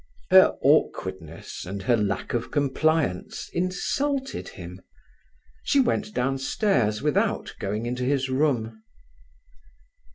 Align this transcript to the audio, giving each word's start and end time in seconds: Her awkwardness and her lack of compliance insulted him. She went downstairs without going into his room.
Her 0.31 0.55
awkwardness 0.63 1.63
and 1.63 1.83
her 1.83 1.95
lack 1.95 2.33
of 2.33 2.49
compliance 2.49 3.51
insulted 3.53 4.49
him. 4.49 4.81
She 5.63 5.79
went 5.79 6.15
downstairs 6.15 7.03
without 7.03 7.53
going 7.59 7.85
into 7.85 8.03
his 8.03 8.27
room. 8.27 8.81